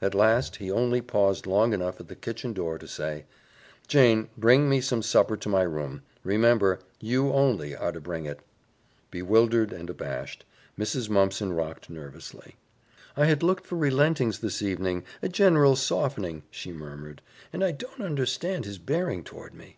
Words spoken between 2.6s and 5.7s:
to say, "Jane, bring me some supper to my